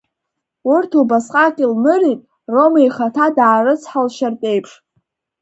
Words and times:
Урҭ 0.73 0.91
убасҟак 1.01 1.55
илнырит, 1.63 2.21
Рома 2.53 2.79
ихаҭа 2.85 3.25
даарыцҳаишьартә 3.35 4.45
еиԥш. 4.51 4.71